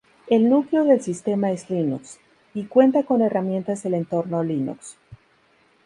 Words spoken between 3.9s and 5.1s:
entorno Linux.